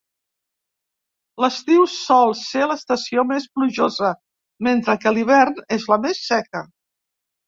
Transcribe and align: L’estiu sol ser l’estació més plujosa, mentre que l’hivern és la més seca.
L’estiu 1.43 1.83
sol 1.95 2.31
ser 2.39 2.63
l’estació 2.71 3.25
més 3.31 3.45
plujosa, 3.59 4.09
mentre 4.69 4.97
que 5.05 5.13
l’hivern 5.19 5.61
és 5.79 5.87
la 5.93 5.99
més 6.07 6.23
seca. 6.31 6.63